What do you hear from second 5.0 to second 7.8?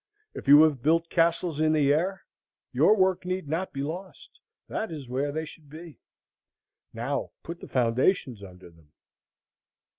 where they should be. Now put the